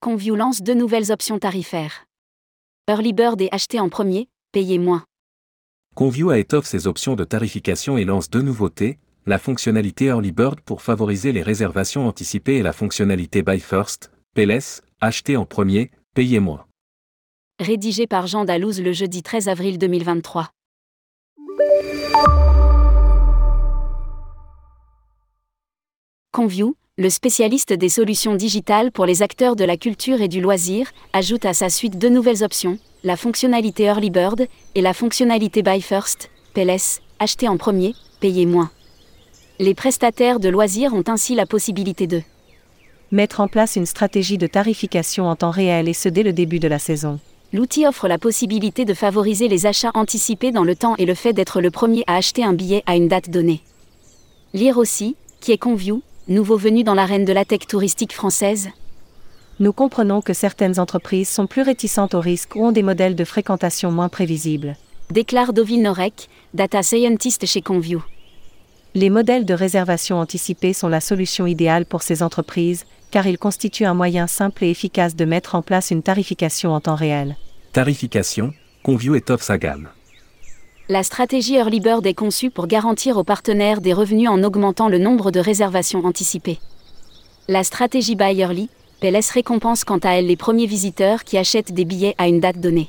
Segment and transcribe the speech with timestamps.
[0.00, 2.04] Conview lance deux nouvelles options tarifaires.
[2.88, 5.04] Early Bird est acheté en premier, payez moins.
[5.94, 10.60] Conview a étoffe ses options de tarification et lance deux nouveautés, la fonctionnalité Early Bird
[10.60, 16.40] pour favoriser les réservations anticipées et la fonctionnalité Buy First, PLS, acheté en premier, payez
[16.40, 16.66] moins.
[17.58, 20.50] Rédigé par Jean Dalouse le jeudi 13 avril 2023.
[26.32, 30.90] Conview, le spécialiste des solutions digitales pour les acteurs de la culture et du loisir,
[31.12, 35.82] ajoute à sa suite deux nouvelles options, la fonctionnalité Early Bird et la fonctionnalité Buy
[35.82, 38.70] First, PLS, acheter en premier, payer moins.
[39.58, 42.22] Les prestataires de loisirs ont ainsi la possibilité de
[43.12, 46.60] mettre en place une stratégie de tarification en temps réel et ce dès le début
[46.60, 47.20] de la saison.
[47.52, 51.34] L'outil offre la possibilité de favoriser les achats anticipés dans le temps et le fait
[51.34, 53.60] d'être le premier à acheter un billet à une date donnée.
[54.54, 58.68] Lire aussi, qui est Conview, nouveau venu dans l'arène de la tech touristique française
[59.60, 63.24] Nous comprenons que certaines entreprises sont plus réticentes au risque ou ont des modèles de
[63.24, 64.76] fréquentation moins prévisibles.
[65.10, 68.02] Déclare Dovil Norek, data scientist chez Conview.
[68.94, 73.84] Les modèles de réservation anticipée sont la solution idéale pour ces entreprises, car ils constituent
[73.84, 77.36] un moyen simple et efficace de mettre en place une tarification en temps réel.
[77.72, 78.52] Tarification,
[78.82, 79.88] Conview étoffe sa gamme.
[80.88, 84.98] La stratégie Early Bird est conçue pour garantir aux partenaires des revenus en augmentant le
[84.98, 86.60] nombre de réservations anticipées.
[87.48, 88.68] La stratégie Buy Early,
[89.00, 92.60] PLS récompense quant à elle les premiers visiteurs qui achètent des billets à une date
[92.60, 92.88] donnée.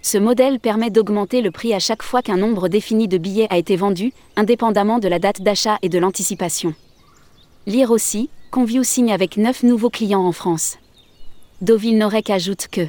[0.00, 3.58] Ce modèle permet d'augmenter le prix à chaque fois qu'un nombre défini de billets a
[3.58, 6.74] été vendu, indépendamment de la date d'achat et de l'anticipation.
[7.66, 10.78] Lire aussi, Conview signe avec 9 nouveaux clients en France.
[11.60, 12.88] Dovil Norek ajoute que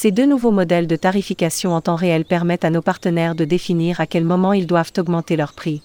[0.00, 4.00] ces deux nouveaux modèles de tarification en temps réel permettent à nos partenaires de définir
[4.00, 5.82] à quel moment ils doivent augmenter leur prix.